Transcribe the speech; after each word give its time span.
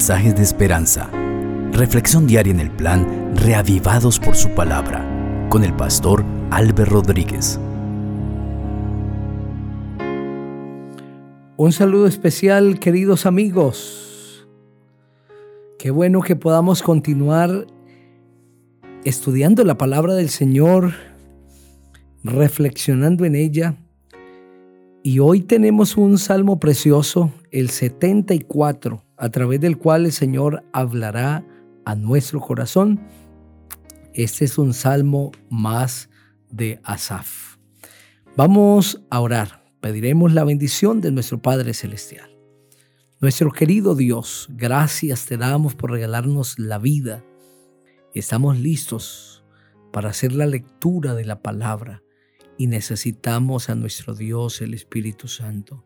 mensajes 0.00 0.34
de 0.34 0.42
esperanza. 0.42 1.10
Reflexión 1.72 2.26
diaria 2.26 2.54
en 2.54 2.60
el 2.60 2.70
plan 2.70 3.36
Reavivados 3.36 4.18
por 4.18 4.34
su 4.34 4.48
palabra 4.54 5.06
con 5.50 5.62
el 5.62 5.76
pastor 5.76 6.24
Álvaro 6.50 6.86
Rodríguez. 6.86 7.60
Un 11.58 11.72
saludo 11.72 12.06
especial, 12.06 12.80
queridos 12.80 13.26
amigos. 13.26 14.48
Qué 15.78 15.90
bueno 15.90 16.22
que 16.22 16.34
podamos 16.34 16.82
continuar 16.82 17.66
estudiando 19.04 19.64
la 19.64 19.76
palabra 19.76 20.14
del 20.14 20.30
Señor, 20.30 20.94
reflexionando 22.24 23.26
en 23.26 23.34
ella. 23.34 23.76
Y 25.02 25.18
hoy 25.18 25.42
tenemos 25.42 25.98
un 25.98 26.16
salmo 26.16 26.58
precioso, 26.58 27.30
el 27.50 27.68
74, 27.68 29.04
a 29.20 29.28
través 29.28 29.60
del 29.60 29.78
cual 29.78 30.06
el 30.06 30.12
Señor 30.12 30.64
hablará 30.72 31.46
a 31.84 31.94
nuestro 31.94 32.40
corazón. 32.40 33.00
Este 34.14 34.44
es 34.44 34.58
un 34.58 34.74
salmo 34.74 35.30
más 35.48 36.10
de 36.50 36.80
Asaf. 36.82 37.56
Vamos 38.36 39.00
a 39.10 39.20
orar 39.20 39.60
pediremos 39.80 40.32
la 40.32 40.44
bendición 40.44 41.00
de 41.00 41.10
nuestro 41.10 41.40
Padre 41.40 41.74
Celestial. 41.74 42.30
Nuestro 43.20 43.50
querido 43.50 43.94
Dios, 43.94 44.48
gracias 44.50 45.26
te 45.26 45.36
damos 45.36 45.74
por 45.74 45.90
regalarnos 45.90 46.58
la 46.58 46.78
vida. 46.78 47.24
Estamos 48.14 48.58
listos 48.58 49.44
para 49.92 50.10
hacer 50.10 50.32
la 50.32 50.46
lectura 50.46 51.14
de 51.14 51.24
la 51.24 51.42
palabra 51.42 52.02
y 52.58 52.66
necesitamos 52.66 53.70
a 53.70 53.74
nuestro 53.74 54.14
Dios, 54.14 54.60
el 54.60 54.74
Espíritu 54.74 55.28
Santo. 55.28 55.84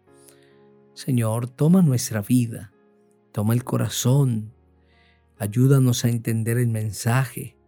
Señor, 0.95 1.49
toma 1.49 1.83
nuestra 1.83 2.21
vida, 2.21 2.73
toma 3.35 3.53
el 3.53 3.65
corazón, 3.65 4.55
ayúdanos 5.41 6.05
a 6.05 6.09
entender 6.09 6.57
el 6.57 6.69
mensaje, 6.69 7.59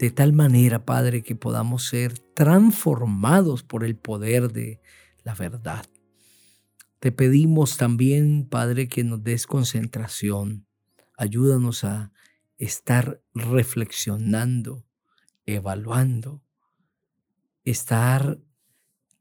de 0.00 0.10
tal 0.10 0.32
manera, 0.32 0.84
Padre, 0.84 1.22
que 1.22 1.36
podamos 1.36 1.84
ser 1.84 2.18
transformados 2.18 3.62
por 3.62 3.84
el 3.84 3.94
poder 3.94 4.50
de 4.50 4.80
la 5.22 5.36
verdad. 5.36 5.86
Te 6.98 7.12
pedimos 7.12 7.76
también, 7.76 8.48
Padre, 8.50 8.88
que 8.88 9.04
nos 9.04 9.22
des 9.22 9.46
concentración. 9.46 10.66
Ayúdanos 11.16 11.84
a 11.84 12.10
estar 12.58 13.22
reflexionando, 13.32 14.84
evaluando, 15.46 16.42
estar 17.62 18.40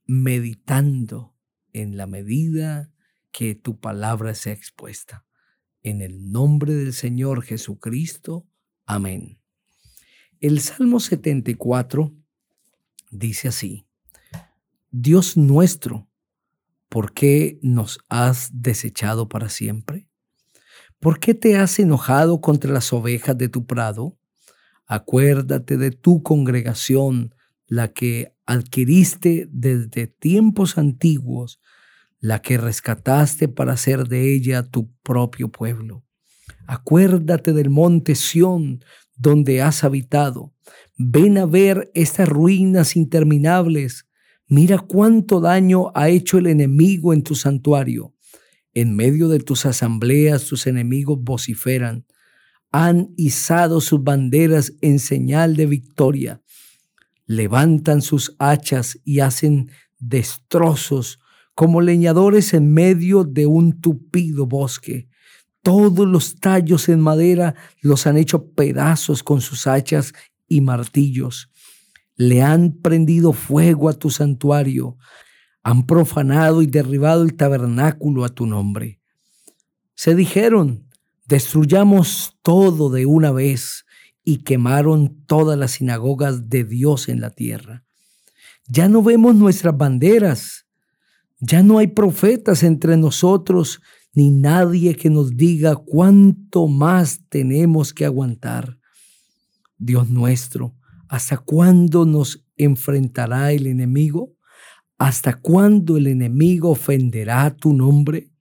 meditando 0.07 1.35
en 1.73 1.95
la 1.95 2.07
medida 2.07 2.91
que 3.31 3.53
tu 3.53 3.79
palabra 3.79 4.33
sea 4.33 4.53
expuesta. 4.53 5.27
En 5.83 6.01
el 6.01 6.31
nombre 6.31 6.73
del 6.73 6.93
Señor 6.93 7.43
Jesucristo. 7.43 8.47
Amén. 8.85 9.39
El 10.39 10.61
Salmo 10.61 11.01
74 11.01 12.13
dice 13.11 13.49
así. 13.49 13.85
Dios 14.91 15.35
nuestro, 15.35 16.07
¿por 16.87 17.13
qué 17.13 17.59
nos 17.61 17.99
has 18.07 18.49
desechado 18.53 19.27
para 19.27 19.49
siempre? 19.49 20.07
¿Por 20.99 21.19
qué 21.19 21.33
te 21.33 21.57
has 21.57 21.77
enojado 21.79 22.39
contra 22.39 22.71
las 22.71 22.93
ovejas 22.93 23.37
de 23.37 23.49
tu 23.49 23.65
prado? 23.65 24.17
Acuérdate 24.85 25.75
de 25.77 25.91
tu 25.91 26.23
congregación, 26.23 27.35
la 27.67 27.91
que 27.91 28.33
adquiriste 28.45 29.49
desde 29.51 30.07
tiempos 30.07 30.77
antiguos, 30.77 31.59
la 32.23 32.41
que 32.41 32.57
rescataste 32.57 33.49
para 33.49 33.73
hacer 33.73 34.07
de 34.07 34.33
ella 34.33 34.63
tu 34.63 34.89
propio 35.03 35.49
pueblo. 35.49 36.05
Acuérdate 36.67 37.51
del 37.51 37.69
monte 37.69 38.15
Sión, 38.15 38.79
donde 39.17 39.61
has 39.61 39.83
habitado. 39.83 40.53
Ven 40.97 41.37
a 41.37 41.45
ver 41.45 41.91
estas 41.93 42.29
ruinas 42.29 42.95
interminables 42.95 44.05
Mira 44.47 44.77
cuánto 44.77 45.41
daño 45.41 45.91
ha 45.95 46.09
hecho 46.09 46.37
el 46.37 46.47
enemigo 46.47 47.11
en 47.11 47.23
tu 47.23 47.35
santuario. 47.35 48.13
En 48.73 48.95
medio 48.95 49.27
de 49.27 49.39
tus 49.39 49.65
asambleas 49.65 50.45
tus 50.45 50.67
enemigos 50.67 51.17
vociferan. 51.21 52.05
Han 52.71 53.13
izado 53.17 53.81
sus 53.81 54.01
banderas 54.01 54.73
en 54.81 54.99
señal 54.99 55.57
de 55.57 55.65
victoria. 55.65 56.41
Levantan 57.25 58.01
sus 58.01 58.35
hachas 58.39 58.99
y 59.03 59.19
hacen 59.19 59.71
destrozos 59.99 61.19
como 61.55 61.81
leñadores 61.81 62.53
en 62.53 62.73
medio 62.73 63.23
de 63.23 63.47
un 63.47 63.79
tupido 63.79 64.45
bosque. 64.45 65.07
Todos 65.61 66.07
los 66.07 66.39
tallos 66.39 66.89
en 66.89 66.99
madera 66.99 67.55
los 67.81 68.07
han 68.07 68.17
hecho 68.17 68.47
pedazos 68.51 69.23
con 69.23 69.41
sus 69.41 69.67
hachas 69.67 70.13
y 70.47 70.61
martillos 70.61 71.49
le 72.15 72.41
han 72.41 72.73
prendido 72.73 73.33
fuego 73.33 73.89
a 73.89 73.93
tu 73.93 74.09
santuario, 74.09 74.97
han 75.63 75.85
profanado 75.85 76.61
y 76.61 76.67
derribado 76.67 77.23
el 77.23 77.35
tabernáculo 77.35 78.25
a 78.25 78.29
tu 78.29 78.45
nombre. 78.45 78.99
Se 79.95 80.15
dijeron, 80.15 80.87
destruyamos 81.25 82.37
todo 82.41 82.89
de 82.89 83.05
una 83.05 83.31
vez, 83.31 83.85
y 84.25 84.37
quemaron 84.43 85.21
todas 85.25 85.57
las 85.57 85.71
sinagogas 85.71 86.47
de 86.47 86.63
Dios 86.63 87.09
en 87.09 87.19
la 87.19 87.29
tierra. 87.29 87.83
Ya 88.67 88.87
no 88.87 89.03
vemos 89.03 89.35
nuestras 89.35 89.75
banderas, 89.75 90.62
ya 91.39 91.63
no 91.63 91.77
hay 91.77 91.87
profetas 91.87 92.63
entre 92.63 92.97
nosotros, 92.97 93.81
ni 94.13 94.31
nadie 94.31 94.95
que 94.95 95.09
nos 95.09 95.35
diga 95.35 95.75
cuánto 95.75 96.67
más 96.67 97.21
tenemos 97.29 97.93
que 97.93 98.05
aguantar. 98.05 98.77
Dios 99.77 100.09
nuestro, 100.09 100.75
¿Hasta 101.13 101.37
cuándo 101.37 102.07
nos 102.07 102.43
enfrentará 102.57 103.51
el 103.51 103.67
enemigo? 103.67 104.35
¿Hasta 104.97 105.39
cuándo 105.39 105.95
el 105.95 106.07
enemigo 106.07 106.71
ofenderá 106.71 107.55
tu 107.55 107.71
nombre? 107.71 108.31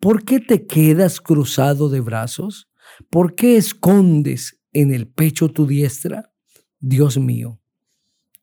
¿Por 0.00 0.24
qué 0.24 0.40
te 0.40 0.66
quedas 0.66 1.20
cruzado 1.20 1.88
de 1.88 2.00
brazos? 2.00 2.68
¿Por 3.10 3.36
qué 3.36 3.56
escondes 3.56 4.60
en 4.72 4.92
el 4.92 5.06
pecho 5.06 5.50
tu 5.50 5.68
diestra? 5.68 6.32
Dios 6.80 7.16
mío, 7.16 7.60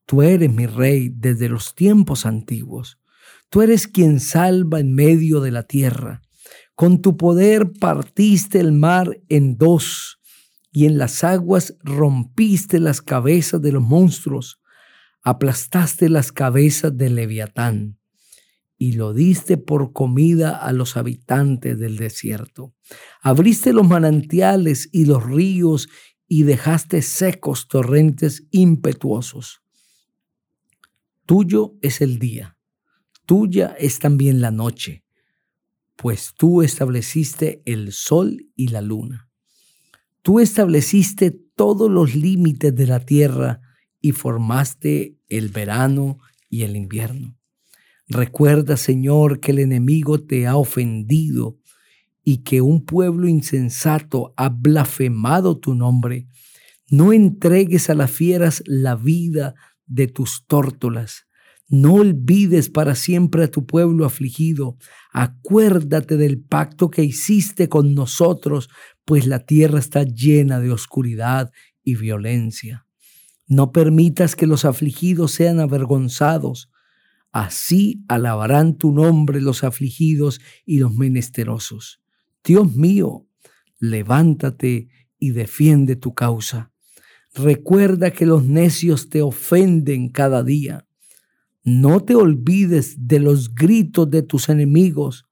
tú 0.06 0.22
eres 0.22 0.50
mi 0.50 0.66
rey 0.66 1.10
desde 1.14 1.50
los 1.50 1.76
tiempos 1.76 2.26
antiguos. 2.26 2.98
Tú 3.50 3.62
eres 3.62 3.88
quien 3.88 4.20
salva 4.20 4.80
en 4.80 4.94
medio 4.94 5.40
de 5.42 5.52
la 5.52 5.64
tierra. 5.64 6.22
Con 6.76 7.02
tu 7.02 7.18
poder 7.18 7.72
partiste 7.80 8.60
el 8.60 8.72
mar 8.72 9.20
en 9.30 9.58
dos 9.58 10.20
y 10.72 10.86
en 10.86 10.98
las 10.98 11.24
aguas 11.24 11.76
rompiste 11.84 12.80
las 12.80 13.02
cabezas 13.02 13.62
de 13.62 13.72
los 13.72 13.82
monstruos, 13.82 14.60
aplastaste 15.24 16.10
las 16.10 16.32
cabezas 16.32 16.96
del 16.96 17.16
leviatán 17.16 17.98
y 18.78 18.92
lo 18.92 19.14
diste 19.14 19.58
por 19.58 19.92
comida 19.92 20.56
a 20.56 20.72
los 20.72 20.98
habitantes 20.98 21.80
del 21.80 21.98
desierto. 21.98 22.76
Abriste 23.22 23.74
los 23.74 23.88
manantiales 23.88 24.90
y 24.92 25.06
los 25.06 25.24
ríos 25.24 25.90
y 26.28 26.44
dejaste 26.44 27.02
secos 27.02 27.68
torrentes 27.68 28.46
impetuosos. 28.52 29.62
Tuyo 31.26 31.74
es 31.82 32.02
el 32.02 32.20
día, 32.20 32.57
tuya 33.28 33.76
es 33.78 34.00
también 34.00 34.42
la 34.42 34.50
noche, 34.50 35.04
pues 35.96 36.34
tú 36.36 36.64
estableciste 36.64 37.62
el 37.66 37.92
sol 37.92 38.48
y 38.56 38.70
la 38.70 38.82
luna. 38.82 39.30
Tú 40.24 40.40
estableciste 40.40 41.32
todos 41.56 41.92
los 41.92 42.16
límites 42.16 42.74
de 42.74 42.88
la 42.88 43.02
tierra 43.02 43.62
y 44.02 44.14
formaste 44.14 45.18
el 45.30 45.50
verano 45.50 46.18
y 46.50 46.64
el 46.64 46.76
invierno. 46.76 47.38
Recuerda, 48.08 48.78
Señor, 48.78 49.42
que 49.42 49.52
el 49.52 49.60
enemigo 49.60 50.24
te 50.24 50.48
ha 50.48 50.56
ofendido 50.56 51.58
y 52.24 52.40
que 52.40 52.62
un 52.62 52.86
pueblo 52.86 53.28
insensato 53.28 54.34
ha 54.38 54.50
blasfemado 54.50 55.58
tu 55.58 55.76
nombre. 55.76 56.28
No 56.90 57.12
entregues 57.12 57.90
a 57.90 57.96
las 57.96 58.12
fieras 58.12 58.64
la 58.66 58.96
vida 58.96 59.56
de 59.86 60.08
tus 60.08 60.46
tórtolas. 60.48 61.27
No 61.70 61.96
olvides 61.96 62.70
para 62.70 62.96
siempre 62.96 63.44
a 63.44 63.52
tu 63.52 63.66
pueblo 63.66 64.06
afligido. 64.06 64.78
Acuérdate 65.12 66.16
del 66.16 66.40
pacto 66.40 66.90
que 66.90 67.04
hiciste 67.04 67.68
con 67.68 67.94
nosotros, 67.94 68.70
pues 69.04 69.28
la 69.28 69.46
tierra 69.46 69.80
está 69.80 70.04
llena 70.04 70.62
de 70.62 70.72
oscuridad 70.72 71.52
y 71.84 71.96
violencia. 71.96 72.86
No 73.48 73.74
permitas 73.74 74.36
que 74.36 74.48
los 74.48 74.64
afligidos 74.64 75.32
sean 75.32 75.60
avergonzados. 75.60 76.72
Así 77.34 78.04
alabarán 78.08 78.78
tu 78.78 78.94
nombre 78.94 79.42
los 79.42 79.66
afligidos 79.66 80.40
y 80.66 80.80
los 80.80 80.96
menesterosos. 80.96 82.02
Dios 82.46 82.76
mío, 82.76 83.28
levántate 83.78 84.88
y 85.20 85.32
defiende 85.32 85.98
tu 85.98 86.14
causa. 86.14 86.72
Recuerda 87.34 88.12
que 88.12 88.26
los 88.26 88.46
necios 88.46 89.10
te 89.10 89.22
ofenden 89.22 90.10
cada 90.10 90.44
día 90.44 90.87
no 91.68 92.00
te 92.00 92.16
olvides 92.16 92.96
de 93.10 93.20
los 93.20 93.54
gritos 93.54 94.10
de 94.10 94.22
tus 94.22 94.48
enemigos, 94.48 95.26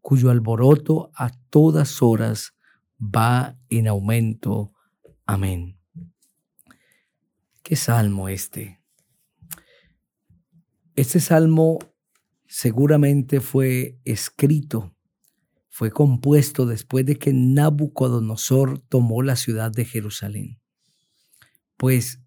cuyo 0.00 0.30
alboroto 0.30 1.10
a 1.14 1.28
todas 1.50 2.00
horas 2.00 2.54
va 2.98 3.58
en 3.68 3.88
aumento. 3.88 4.72
Amén. 5.26 5.78
¿Qué 7.62 7.76
salmo 7.76 8.30
este? 8.30 8.80
Este 10.96 11.20
salmo 11.20 11.78
seguramente 12.46 13.42
fue 13.42 13.98
escrito, 14.06 14.96
fue 15.68 15.90
compuesto 15.90 16.64
después 16.64 17.04
de 17.04 17.18
que 17.18 17.34
Nabucodonosor 17.34 18.80
tomó 18.80 19.22
la 19.22 19.36
ciudad 19.36 19.70
de 19.70 19.84
Jerusalén. 19.84 20.58
Pues 21.76 22.21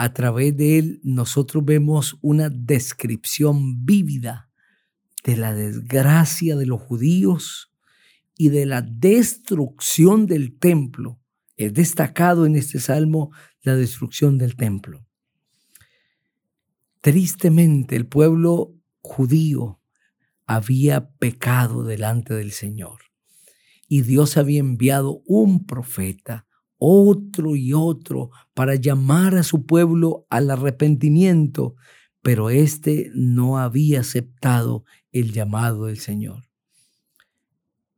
a 0.00 0.14
través 0.14 0.56
de 0.56 0.78
él 0.78 1.00
nosotros 1.02 1.62
vemos 1.62 2.16
una 2.22 2.48
descripción 2.48 3.84
vívida 3.84 4.50
de 5.24 5.36
la 5.36 5.52
desgracia 5.52 6.56
de 6.56 6.64
los 6.64 6.80
judíos 6.80 7.70
y 8.34 8.48
de 8.48 8.64
la 8.64 8.80
destrucción 8.80 10.24
del 10.24 10.58
templo. 10.58 11.20
Es 11.54 11.74
destacado 11.74 12.46
en 12.46 12.56
este 12.56 12.80
salmo 12.80 13.30
la 13.60 13.76
destrucción 13.76 14.38
del 14.38 14.56
templo. 14.56 15.06
Tristemente 17.02 17.94
el 17.94 18.06
pueblo 18.06 18.74
judío 19.02 19.82
había 20.46 21.10
pecado 21.10 21.84
delante 21.84 22.32
del 22.32 22.52
Señor 22.52 23.02
y 23.86 24.00
Dios 24.00 24.38
había 24.38 24.60
enviado 24.60 25.22
un 25.26 25.66
profeta, 25.66 26.46
otro 26.80 27.54
y 27.54 27.72
otro, 27.72 28.30
para 28.54 28.74
llamar 28.74 29.36
a 29.36 29.44
su 29.44 29.66
pueblo 29.66 30.26
al 30.30 30.50
arrepentimiento, 30.50 31.76
pero 32.22 32.50
éste 32.50 33.10
no 33.14 33.58
había 33.58 34.00
aceptado 34.00 34.84
el 35.12 35.32
llamado 35.32 35.86
del 35.86 35.98
Señor. 35.98 36.44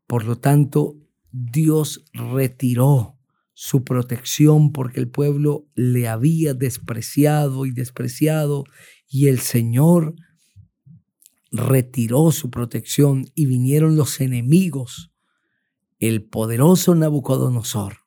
Por 0.06 0.24
lo 0.24 0.36
tanto, 0.36 0.96
Dios 1.30 2.04
retiró 2.12 3.18
su 3.54 3.84
protección 3.84 4.72
porque 4.72 5.00
el 5.00 5.08
pueblo 5.08 5.66
le 5.74 6.08
había 6.08 6.52
despreciado 6.52 7.64
y 7.64 7.70
despreciado 7.70 8.64
y 9.08 9.28
el 9.28 9.38
Señor 9.38 10.14
retiró 11.50 12.32
su 12.32 12.50
protección 12.50 13.30
y 13.34 13.46
vinieron 13.46 13.96
los 13.96 14.20
enemigos, 14.20 15.12
el 15.98 16.24
poderoso 16.24 16.94
Nabucodonosor, 16.94 17.98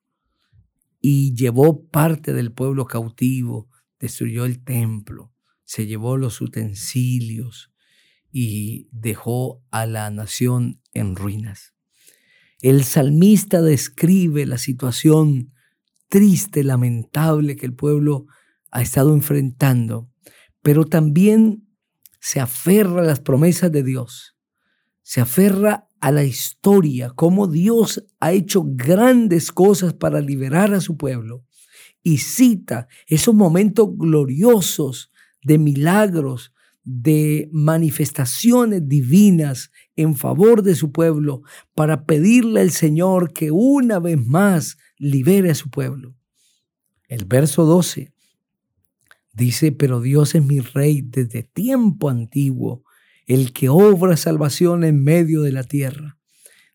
y 1.07 1.35
llevó 1.35 1.87
parte 1.89 2.33
del 2.33 2.51
pueblo 2.51 2.87
cautivo, 2.87 3.69
destruyó 3.99 4.43
el 4.43 4.63
templo, 4.63 5.31
se 5.63 5.85
llevó 5.85 6.17
los 6.17 6.41
utensilios 6.41 7.71
y 8.31 8.89
dejó 8.91 9.63
a 9.69 9.85
la 9.85 10.09
nación 10.09 10.81
en 10.95 11.15
ruinas. 11.15 11.75
El 12.59 12.83
salmista 12.83 13.61
describe 13.61 14.47
la 14.47 14.57
situación 14.57 15.53
triste, 16.09 16.63
lamentable 16.63 17.55
que 17.55 17.67
el 17.67 17.75
pueblo 17.75 18.25
ha 18.71 18.81
estado 18.81 19.13
enfrentando, 19.13 20.09
pero 20.63 20.85
también 20.85 21.67
se 22.19 22.39
aferra 22.39 23.03
a 23.03 23.05
las 23.05 23.19
promesas 23.19 23.71
de 23.71 23.83
Dios, 23.83 24.35
se 25.03 25.21
aferra 25.21 25.84
a 26.05 26.11
la 26.11 26.23
historia, 26.23 27.09
cómo 27.09 27.47
Dios 27.47 28.05
ha 28.19 28.31
hecho 28.31 28.63
grandes 28.63 29.51
cosas 29.51 29.95
para 29.95 30.21
liberar 30.21 30.71
a 30.75 30.79
su 30.79 30.97
pueblo 30.97 31.43
y 32.03 32.19
cita 32.19 32.87
esos 33.07 33.33
momentos 33.33 33.89
gloriosos 33.97 35.11
de 35.41 35.57
milagros, 35.57 36.53
de 36.83 37.49
manifestaciones 37.51 38.87
divinas 38.87 39.71
en 39.95 40.15
favor 40.15 40.61
de 40.61 40.75
su 40.75 40.91
pueblo 40.91 41.41
para 41.73 42.05
pedirle 42.05 42.61
al 42.61 42.69
Señor 42.69 43.33
que 43.33 43.49
una 43.49 43.97
vez 43.97 44.23
más 44.23 44.77
libere 44.99 45.49
a 45.49 45.55
su 45.55 45.71
pueblo. 45.71 46.15
El 47.07 47.25
verso 47.25 47.65
12 47.65 48.13
Dice, 49.33 49.73
pero 49.73 49.99
Dios 49.99 50.33
es 50.33 50.45
mi 50.45 50.59
rey 50.59 51.01
desde 51.01 51.43
tiempo 51.43 52.09
antiguo, 52.09 52.84
el 53.25 53.53
que 53.53 53.69
obra 53.69 54.17
salvación 54.17 54.83
en 54.83 55.03
medio 55.03 55.41
de 55.41 55.51
la 55.51 55.63
tierra. 55.63 56.17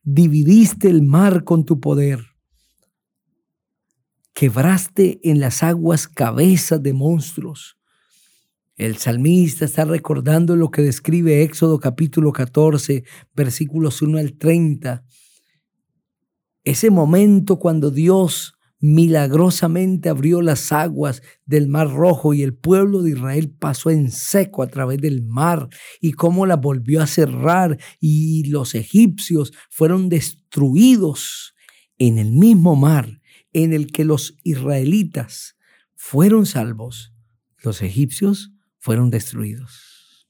Dividiste 0.03 0.89
el 0.89 1.03
mar 1.03 1.45
con 1.45 1.65
tu 1.65 1.81
poder. 1.81 2.27
Quebraste 4.35 5.21
en 5.23 5.41
las 5.41 5.63
aguas 5.63 6.09
cabezas 6.09 6.83
de 6.83 6.93
monstruos. 6.93 7.77
El 8.77 8.97
salmista 8.97 9.67
está 9.67 9.85
recordando 9.85 10.57
lo 10.57 10.71
que 10.71 10.81
describe 10.81 11.43
Éxodo 11.43 11.79
capítulo 11.79 12.33
14, 12.33 13.05
versículos 13.35 14.01
1 14.01 14.19
al 14.19 14.39
30. 14.39 15.05
Ese 16.65 16.91
momento 16.91 17.59
cuando 17.59 17.91
Dios 17.91 18.55
milagrosamente 18.81 20.09
abrió 20.09 20.41
las 20.41 20.73
aguas 20.73 21.23
del 21.45 21.69
mar 21.69 21.91
rojo 21.91 22.33
y 22.33 22.43
el 22.43 22.55
pueblo 22.55 23.03
de 23.03 23.11
Israel 23.11 23.51
pasó 23.51 23.91
en 23.91 24.11
seco 24.11 24.63
a 24.63 24.69
través 24.69 24.99
del 24.99 25.23
mar 25.23 25.69
y 26.01 26.13
cómo 26.13 26.47
la 26.47 26.57
volvió 26.57 27.03
a 27.03 27.07
cerrar 27.07 27.79
y 28.01 28.45
los 28.49 28.75
egipcios 28.75 29.53
fueron 29.69 30.09
destruidos 30.09 31.55
en 31.99 32.19
el 32.19 32.33
mismo 32.33 32.75
mar 32.75 33.21
en 33.53 33.73
el 33.75 33.93
que 33.93 34.05
los 34.05 34.37
israelitas 34.43 35.57
fueron 35.95 36.47
salvos, 36.47 37.13
los 37.63 37.83
egipcios 37.83 38.53
fueron 38.79 39.11
destruidos. 39.11 40.27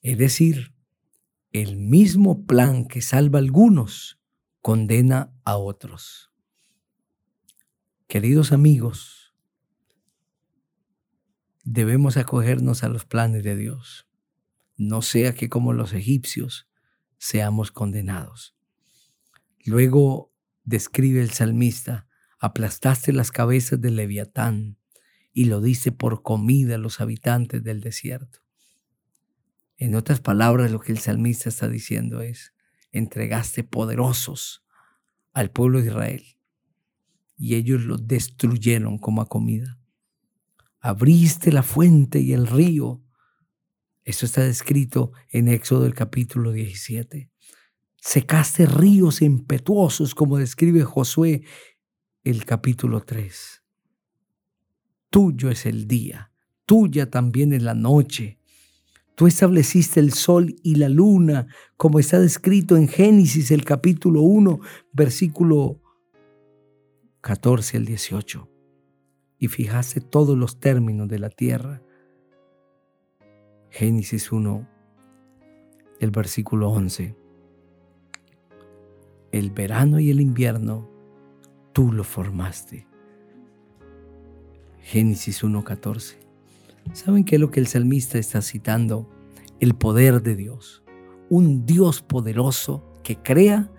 Es 0.00 0.16
decir, 0.16 0.72
el 1.52 1.76
mismo 1.76 2.46
plan 2.46 2.86
que 2.86 3.02
salva 3.02 3.38
a 3.38 3.42
algunos 3.42 4.18
condena 4.62 5.34
a 5.44 5.56
otros. 5.56 6.30
Queridos 8.08 8.52
amigos, 8.52 9.34
debemos 11.64 12.16
acogernos 12.16 12.84
a 12.84 12.88
los 12.88 13.04
planes 13.04 13.42
de 13.42 13.56
Dios, 13.56 14.06
no 14.76 15.02
sea 15.02 15.34
que 15.34 15.48
como 15.48 15.72
los 15.72 15.92
egipcios 15.92 16.68
seamos 17.18 17.72
condenados. 17.72 18.54
Luego 19.64 20.32
describe 20.62 21.20
el 21.20 21.30
salmista, 21.30 22.06
aplastaste 22.38 23.12
las 23.12 23.32
cabezas 23.32 23.80
del 23.80 23.96
leviatán 23.96 24.78
y 25.32 25.46
lo 25.46 25.60
dice 25.60 25.90
por 25.90 26.22
comida 26.22 26.76
a 26.76 26.78
los 26.78 27.00
habitantes 27.00 27.64
del 27.64 27.80
desierto. 27.80 28.38
En 29.78 29.96
otras 29.96 30.20
palabras, 30.20 30.70
lo 30.70 30.78
que 30.78 30.92
el 30.92 30.98
salmista 30.98 31.48
está 31.48 31.68
diciendo 31.68 32.20
es, 32.20 32.54
entregaste 32.92 33.64
poderosos 33.64 34.64
al 35.32 35.50
pueblo 35.50 35.80
de 35.80 35.88
Israel 35.88 36.35
y 37.36 37.54
ellos 37.54 37.82
lo 37.82 37.98
destruyeron 37.98 38.98
como 38.98 39.20
a 39.20 39.28
comida. 39.28 39.78
Abriste 40.80 41.52
la 41.52 41.62
fuente 41.62 42.20
y 42.20 42.32
el 42.32 42.46
río. 42.46 43.02
Esto 44.04 44.26
está 44.26 44.44
descrito 44.44 45.12
en 45.30 45.48
Éxodo 45.48 45.84
el 45.86 45.94
capítulo 45.94 46.52
17. 46.52 47.30
Secaste 47.96 48.66
ríos 48.66 49.20
impetuosos 49.20 50.14
como 50.14 50.38
describe 50.38 50.82
Josué 50.84 51.42
el 52.22 52.44
capítulo 52.44 53.00
3. 53.00 53.62
Tuyo 55.10 55.50
es 55.50 55.66
el 55.66 55.86
día, 55.86 56.32
tuya 56.64 57.10
también 57.10 57.52
es 57.52 57.62
la 57.62 57.74
noche. 57.74 58.38
Tú 59.16 59.26
estableciste 59.26 59.98
el 59.98 60.12
sol 60.12 60.54
y 60.62 60.74
la 60.74 60.88
luna, 60.88 61.46
como 61.76 61.98
está 61.98 62.20
descrito 62.20 62.76
en 62.76 62.86
Génesis 62.86 63.50
el 63.50 63.64
capítulo 63.64 64.20
1, 64.20 64.60
versículo 64.92 65.82
14 67.26 67.78
al 67.78 67.86
18, 67.86 68.48
y 69.40 69.48
fijaste 69.48 70.00
todos 70.00 70.38
los 70.38 70.60
términos 70.60 71.08
de 71.08 71.18
la 71.18 71.28
tierra. 71.28 71.82
Génesis 73.68 74.30
1, 74.30 74.64
el 75.98 76.10
versículo 76.12 76.70
11. 76.70 77.16
El 79.32 79.50
verano 79.50 79.98
y 79.98 80.10
el 80.10 80.20
invierno, 80.20 80.88
tú 81.72 81.90
lo 81.90 82.04
formaste. 82.04 82.86
Génesis 84.82 85.42
14. 85.64 86.20
¿Saben 86.92 87.24
qué 87.24 87.34
es 87.34 87.40
lo 87.40 87.50
que 87.50 87.58
el 87.58 87.66
salmista 87.66 88.18
está 88.18 88.40
citando? 88.40 89.10
El 89.58 89.74
poder 89.74 90.22
de 90.22 90.36
Dios. 90.36 90.84
Un 91.28 91.66
Dios 91.66 92.02
poderoso 92.02 92.84
que 93.02 93.16
crea 93.16 93.72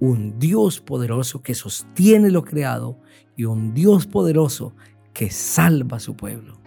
un 0.00 0.38
Dios 0.38 0.80
poderoso 0.80 1.42
que 1.42 1.54
sostiene 1.54 2.30
lo 2.30 2.44
creado 2.44 2.98
y 3.36 3.44
un 3.44 3.74
Dios 3.74 4.06
poderoso 4.06 4.74
que 5.12 5.30
salva 5.30 5.96
a 5.96 6.00
su 6.00 6.16
pueblo. 6.16 6.58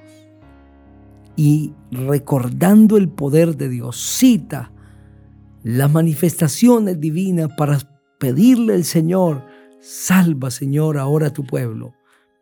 Y 1.35 1.73
recordando 1.91 2.97
el 2.97 3.09
poder 3.09 3.55
de 3.55 3.69
Dios, 3.69 3.97
cita 3.97 4.71
las 5.63 5.91
manifestaciones 5.91 7.00
divinas 7.00 7.50
para 7.57 7.79
pedirle 8.19 8.73
al 8.73 8.83
Señor, 8.83 9.45
salva 9.79 10.51
Señor 10.51 10.97
ahora 10.97 11.27
a 11.27 11.33
tu 11.33 11.45
pueblo. 11.45 11.93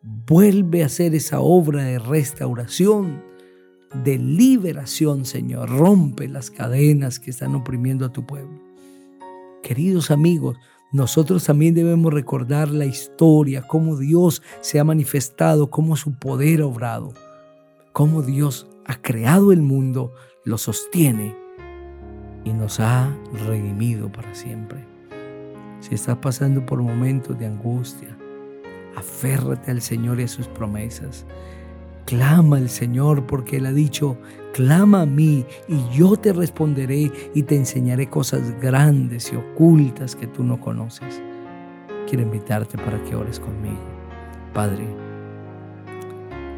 Vuelve 0.02 0.84
a 0.84 0.88
hacer 0.88 1.14
esa 1.14 1.42
obra 1.42 1.84
de 1.84 2.00
restauración, 2.00 3.22
de 4.04 4.18
liberación, 4.18 5.26
Señor. 5.26 5.70
Rompe 5.70 6.28
las 6.28 6.52
cadenas 6.52 7.20
que 7.20 7.32
están 7.32 7.56
oprimiendo 7.56 8.06
a 8.06 8.12
tu 8.12 8.26
pueblo. 8.26 8.60
Queridos 9.62 10.10
amigos, 10.10 10.58
nosotros 10.92 11.44
también 11.44 11.76
debemos 11.76 12.12
recordar 12.12 12.70
la 12.70 12.86
historia, 12.86 13.62
cómo 13.62 13.96
Dios 13.96 14.42
se 14.62 14.80
ha 14.80 14.84
manifestado, 14.84 15.70
cómo 15.70 15.96
su 15.96 16.14
poder 16.14 16.62
ha 16.62 16.66
obrado, 16.66 17.14
cómo 17.92 18.24
Dios 18.24 18.68
ha 18.86 18.96
creado 18.96 19.52
el 19.52 19.62
mundo, 19.62 20.14
lo 20.46 20.58
sostiene 20.58 21.36
y 22.44 22.54
nos 22.54 22.80
ha 22.80 23.16
redimido 23.48 24.12
para 24.12 24.34
siempre. 24.34 24.84
Si 25.80 25.94
estás 25.94 26.18
pasando 26.18 26.66
por 26.66 26.82
momentos 26.82 27.38
de 27.38 27.46
angustia, 27.46 28.18
aférrate 28.96 29.70
al 29.70 29.82
Señor 29.82 30.20
y 30.20 30.24
a 30.24 30.28
sus 30.28 30.48
promesas. 30.48 31.26
Clama 32.06 32.58
al 32.58 32.70
Señor 32.70 33.28
porque 33.28 33.58
Él 33.58 33.68
ha 33.68 33.72
dicho, 33.72 34.18
clama 34.54 35.02
a 35.02 35.06
mí 35.06 35.46
y 35.68 35.78
yo 35.92 36.16
te 36.16 36.34
responderé 36.34 37.12
y 37.34 37.44
te 37.44 37.56
enseñaré 37.56 38.08
cosas 38.08 38.60
grandes 38.60 39.32
y 39.32 39.36
ocultas 39.36 40.16
que 40.16 40.28
tú 40.28 40.44
no 40.44 40.60
conoces. 40.60 41.22
Quiero 42.08 42.24
invitarte 42.24 42.78
para 42.78 43.02
que 43.04 43.16
ores 43.16 43.40
conmigo. 43.40 43.80
Padre, 44.54 44.88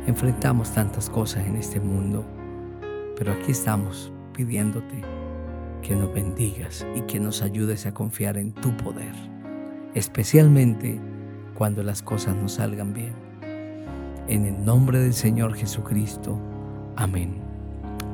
enfrentamos 0.07 0.71
tantas 0.71 1.09
cosas 1.09 1.45
en 1.45 1.55
este 1.55 1.79
mundo, 1.79 2.25
pero 3.17 3.33
aquí 3.33 3.51
estamos 3.51 4.11
pidiéndote 4.33 5.01
que 5.81 5.95
nos 5.95 6.13
bendigas 6.13 6.85
y 6.95 7.01
que 7.01 7.19
nos 7.19 7.41
ayudes 7.41 7.85
a 7.85 7.93
confiar 7.93 8.37
en 8.37 8.53
tu 8.53 8.75
poder, 8.77 9.13
especialmente 9.93 10.99
cuando 11.55 11.83
las 11.83 12.01
cosas 12.01 12.35
no 12.35 12.47
salgan 12.47 12.93
bien. 12.93 13.13
En 14.27 14.45
el 14.45 14.63
nombre 14.63 14.99
del 14.99 15.13
Señor 15.13 15.55
Jesucristo. 15.55 16.39
Amén. 16.95 17.40